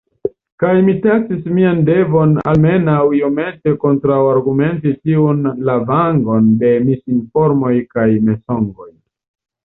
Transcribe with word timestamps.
Kaj 0.61 0.69
mi 0.85 0.93
taksis 1.01 1.41
mian 1.57 1.81
devon 1.89 2.31
almenaŭ 2.51 2.95
iomete 3.17 3.73
kontraŭargumenti 3.83 4.93
tiun 5.09 5.43
lavangon 5.67 6.47
da 6.63 6.71
misinformoj 6.87 7.75
kaj 7.93 8.07
mensogoj. 8.31 8.89